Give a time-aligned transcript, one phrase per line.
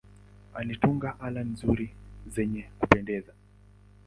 [0.53, 1.87] Alitunga ala nzuri
[2.33, 3.33] zenye kupendeza.